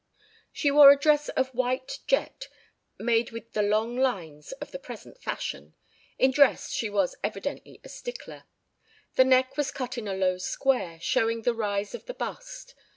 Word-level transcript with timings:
She 0.51 0.71
wore 0.71 0.91
a 0.91 0.97
dress 0.97 1.29
of 1.29 1.49
white 1.53 1.99
jet 2.07 2.47
made 2.97 3.29
with 3.29 3.53
the 3.53 3.61
long 3.61 3.95
lines 3.95 4.51
of 4.53 4.71
the 4.71 4.79
present 4.79 5.21
fashion 5.21 5.75
in 6.17 6.31
dress 6.31 6.71
she 6.71 6.89
was 6.89 7.15
evidently 7.23 7.79
a 7.83 7.89
stickler. 7.89 8.45
The 9.13 9.25
neck 9.25 9.57
was 9.57 9.69
cut 9.69 9.99
in 9.99 10.07
a 10.07 10.15
low 10.15 10.39
square, 10.39 10.99
showing 10.99 11.43
the 11.43 11.53
rise 11.53 11.93
of 11.93 12.07
the 12.07 12.15
bust. 12.15 12.73